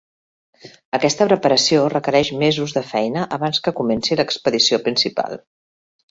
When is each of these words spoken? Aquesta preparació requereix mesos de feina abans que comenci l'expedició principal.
Aquesta 0.97 1.25
preparació 1.31 1.83
requereix 1.93 2.31
mesos 2.43 2.73
de 2.77 2.83
feina 2.93 3.25
abans 3.37 3.61
que 3.67 3.73
comenci 3.81 4.17
l'expedició 4.21 4.81
principal. 4.87 5.37